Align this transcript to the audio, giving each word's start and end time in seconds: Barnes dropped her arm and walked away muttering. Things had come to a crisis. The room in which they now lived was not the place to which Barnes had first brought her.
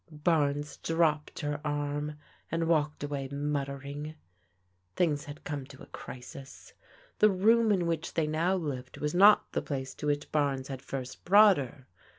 Barnes 0.09 0.77
dropped 0.77 1.41
her 1.41 1.61
arm 1.63 2.15
and 2.51 2.67
walked 2.67 3.03
away 3.03 3.27
muttering. 3.31 4.15
Things 4.95 5.25
had 5.25 5.43
come 5.43 5.67
to 5.67 5.83
a 5.83 5.85
crisis. 5.85 6.73
The 7.19 7.29
room 7.29 7.71
in 7.71 7.85
which 7.85 8.15
they 8.15 8.25
now 8.25 8.55
lived 8.55 8.97
was 8.97 9.13
not 9.13 9.51
the 9.51 9.61
place 9.61 9.93
to 9.93 10.07
which 10.07 10.31
Barnes 10.31 10.69
had 10.69 10.81
first 10.81 11.23
brought 11.23 11.57
her. 11.57 11.85